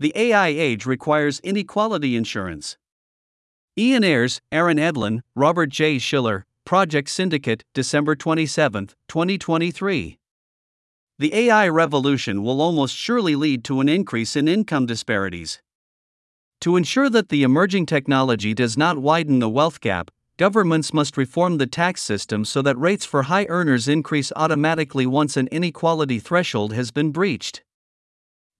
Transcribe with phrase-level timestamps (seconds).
[0.00, 2.76] the AI age requires inequality insurance.
[3.76, 5.98] Ian Ayres, Aaron Edlin, Robert J.
[5.98, 10.18] Shiller, Project Syndicate, December 27, 2023.
[11.18, 15.60] The AI revolution will almost surely lead to an increase in income disparities.
[16.60, 21.58] To ensure that the emerging technology does not widen the wealth gap, governments must reform
[21.58, 26.72] the tax system so that rates for high earners increase automatically once an inequality threshold
[26.72, 27.64] has been breached.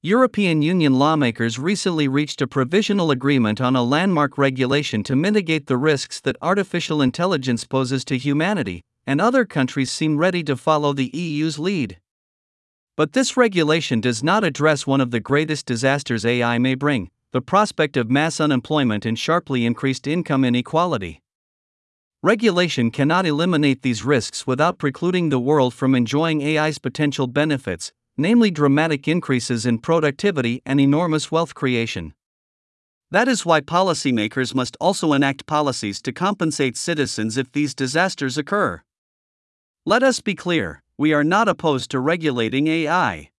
[0.02, 5.76] European Union lawmakers recently reached a provisional agreement on a landmark regulation to mitigate the
[5.76, 11.10] risks that artificial intelligence poses to humanity, and other countries seem ready to follow the
[11.12, 11.98] EU's lead.
[12.96, 17.42] But this regulation does not address one of the greatest disasters AI may bring the
[17.42, 21.22] prospect of mass unemployment and sharply increased income inequality.
[22.22, 28.50] Regulation cannot eliminate these risks without precluding the world from enjoying AI's potential benefits, namely
[28.50, 32.12] dramatic increases in productivity and enormous wealth creation.
[33.10, 38.82] That is why policymakers must also enact policies to compensate citizens if these disasters occur.
[39.86, 43.30] Let us be clear we are not opposed to regulating AI.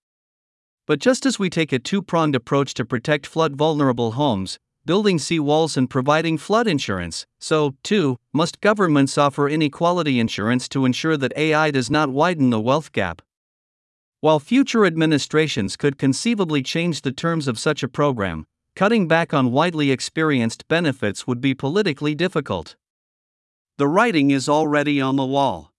[0.87, 5.19] But just as we take a two pronged approach to protect flood vulnerable homes, building
[5.19, 11.17] sea walls and providing flood insurance, so, too, must governments offer inequality insurance to ensure
[11.17, 13.21] that AI does not widen the wealth gap.
[14.21, 19.53] While future administrations could conceivably change the terms of such a program, cutting back on
[19.53, 22.75] widely experienced benefits would be politically difficult.
[23.77, 25.71] The writing is already on the wall.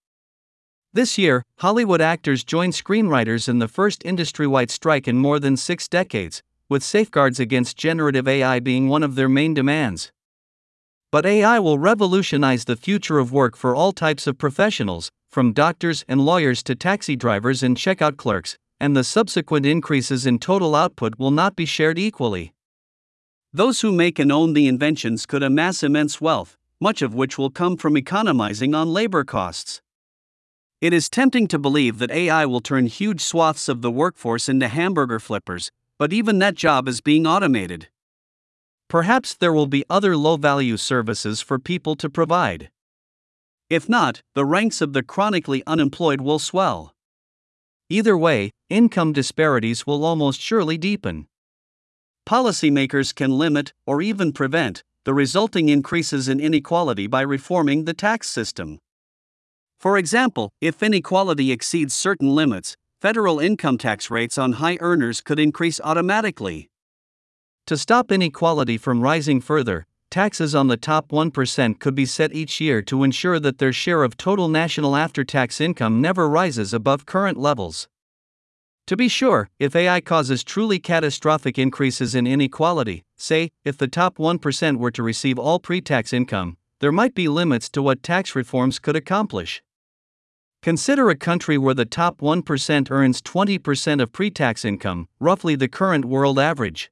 [0.95, 5.59] This year, Hollywood actors joined screenwriters in the first industry wide strike in more than
[5.59, 10.13] six decades, with safeguards against generative AI being one of their main demands.
[11.13, 16.05] But AI will revolutionize the future of work for all types of professionals, from doctors
[16.09, 21.19] and lawyers to taxi drivers and checkout clerks, and the subsequent increases in total output
[21.19, 22.53] will not be shared equally.
[23.53, 27.51] Those who make and own the inventions could amass immense wealth, much of which will
[27.51, 29.83] come from economizing on labor costs.
[30.81, 34.67] It is tempting to believe that AI will turn huge swaths of the workforce into
[34.67, 37.89] hamburger flippers, but even that job is being automated.
[38.89, 42.71] Perhaps there will be other low value services for people to provide.
[43.71, 46.93] If not, the ranks of the chronically unemployed will swell.
[47.89, 51.29] Either way, income disparities will almost surely deepen.
[52.29, 58.29] Policymakers can limit, or even prevent, the resulting increases in inequality by reforming the tax
[58.29, 58.79] system.
[59.79, 65.39] For example, if inequality exceeds certain limits, federal income tax rates on high earners could
[65.39, 66.69] increase automatically.
[67.67, 72.61] To stop inequality from rising further, taxes on the top 1% could be set each
[72.61, 77.07] year to ensure that their share of total national after tax income never rises above
[77.07, 77.89] current levels.
[78.89, 84.19] To be sure, if AI causes truly catastrophic increases in inequality, say, if the top
[84.19, 88.35] 1% were to receive all pre tax income, there might be limits to what tax
[88.35, 89.63] reforms could accomplish.
[90.63, 95.69] Consider a country where the top 1% earns 20% of pre tax income, roughly the
[95.69, 96.91] current world average.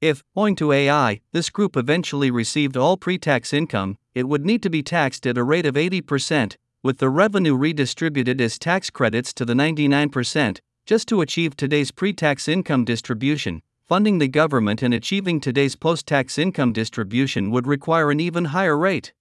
[0.00, 4.62] If, owing to AI, this group eventually received all pre tax income, it would need
[4.62, 9.34] to be taxed at a rate of 80%, with the revenue redistributed as tax credits
[9.34, 13.60] to the 99%, just to achieve today's pre tax income distribution.
[13.86, 18.78] Funding the government and achieving today's post tax income distribution would require an even higher
[18.78, 19.12] rate.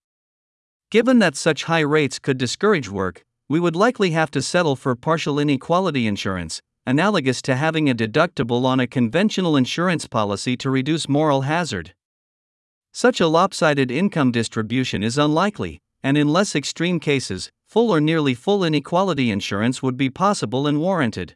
[0.91, 4.95] Given that such high rates could discourage work, we would likely have to settle for
[4.95, 11.07] partial inequality insurance, analogous to having a deductible on a conventional insurance policy to reduce
[11.07, 11.93] moral hazard.
[12.91, 18.33] Such a lopsided income distribution is unlikely, and in less extreme cases, full or nearly
[18.33, 21.35] full inequality insurance would be possible and warranted.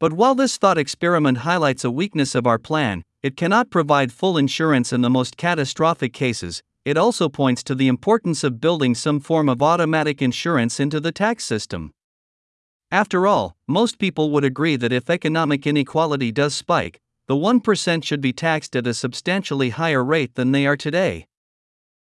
[0.00, 4.38] But while this thought experiment highlights a weakness of our plan, it cannot provide full
[4.38, 9.20] insurance in the most catastrophic cases, it also points to the importance of building some
[9.20, 11.92] form of automatic insurance into the tax system.
[12.90, 18.20] After all, most people would agree that if economic inequality does spike, the 1% should
[18.20, 21.26] be taxed at a substantially higher rate than they are today.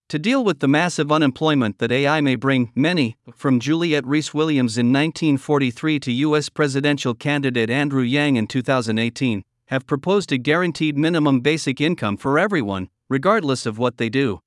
[0.09, 4.93] To deal with the massive unemployment that AI may bring, many, from Juliet Rhys-Williams in
[4.93, 6.49] 1943 to U.S.
[6.49, 12.91] presidential candidate Andrew Yang in 2018, have proposed a guaranteed minimum basic income for everyone,
[13.09, 14.41] regardless of what they do.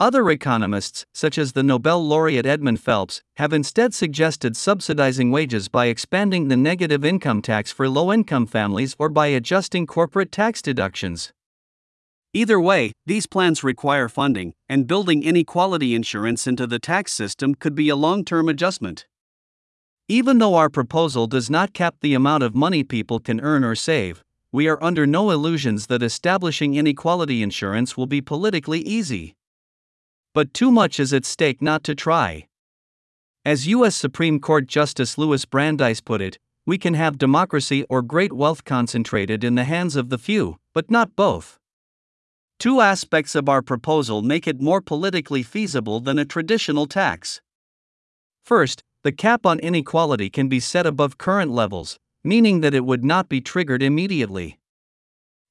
[0.00, 5.86] Other economists, such as the Nobel laureate Edmund Phelps, have instead suggested subsidizing wages by
[5.86, 11.32] expanding the negative income tax for low income families or by adjusting corporate tax deductions.
[12.32, 17.76] Either way, these plans require funding, and building inequality insurance into the tax system could
[17.76, 19.06] be a long term adjustment.
[20.08, 23.76] Even though our proposal does not cap the amount of money people can earn or
[23.76, 29.36] save, we are under no illusions that establishing inequality insurance will be politically easy.
[30.34, 32.48] But too much is at stake not to try.
[33.44, 33.94] As U.S.
[33.94, 39.44] Supreme Court Justice Louis Brandeis put it, we can have democracy or great wealth concentrated
[39.44, 41.60] in the hands of the few, but not both.
[42.58, 47.40] Two aspects of our proposal make it more politically feasible than a traditional tax.
[48.44, 53.04] First, the cap on inequality can be set above current levels, meaning that it would
[53.04, 54.58] not be triggered immediately.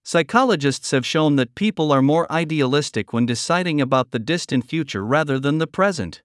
[0.06, 5.40] Psychologists have shown that people are more idealistic when deciding about the distant future rather
[5.40, 6.22] than the present.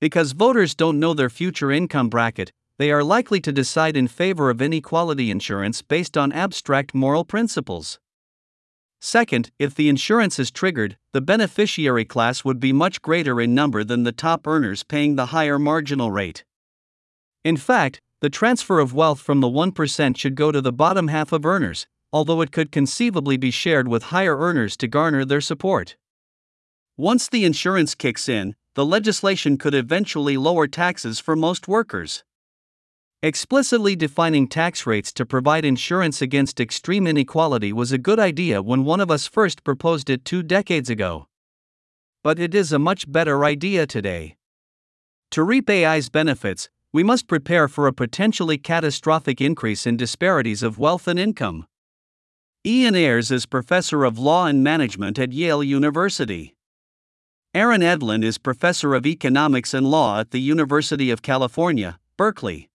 [0.00, 4.50] Because voters don't know their future income bracket, they are likely to decide in favor
[4.50, 8.00] of inequality insurance based on abstract moral principles.
[9.00, 13.84] Second, if the insurance is triggered, the beneficiary class would be much greater in number
[13.84, 16.44] than the top earners paying the higher marginal rate.
[17.44, 21.32] In fact, the transfer of wealth from the 1% should go to the bottom half
[21.32, 25.96] of earners, although it could conceivably be shared with higher earners to garner their support.
[26.96, 32.24] Once the insurance kicks in, the legislation could eventually lower taxes for most workers.
[33.22, 38.84] Explicitly defining tax rates to provide insurance against extreme inequality was a good idea when
[38.84, 41.28] one of us first proposed it two decades ago.
[42.24, 44.36] But it is a much better idea today.
[45.30, 50.78] To reap AI's benefits, we must prepare for a potentially catastrophic increase in disparities of
[50.78, 51.66] wealth and income.
[52.64, 56.54] Ian Ayres is professor of law and management at Yale University.
[57.52, 62.70] Aaron Edlin is professor of economics and law at the University of California, Berkeley.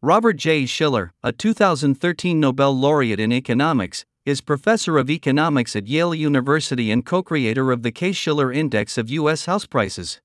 [0.00, 0.64] Robert J.
[0.64, 7.04] Shiller, a 2013 Nobel laureate in economics, is professor of economics at Yale University and
[7.04, 9.44] co creator of the Case Shiller Index of U.S.
[9.44, 10.22] house prices.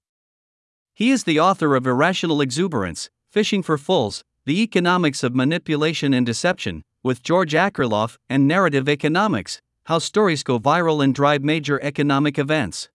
[0.94, 6.26] He is the author of Irrational Exuberance Fishing for Fools The Economics of Manipulation and
[6.26, 12.38] Deception, with George Akerlof, and Narrative Economics How Stories Go Viral and Drive Major Economic
[12.38, 12.91] Events.